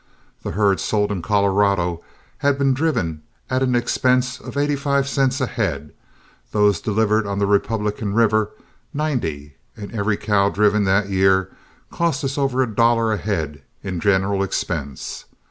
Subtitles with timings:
[0.41, 2.03] The herds sold in Colorado
[2.39, 5.93] had been driven at an expense of eighty five cents a head,
[6.51, 8.49] those delivered on the Republican River
[8.95, 11.51] ninety, and every cow driven that year
[11.91, 15.25] cost us over one dollar a head in general expense.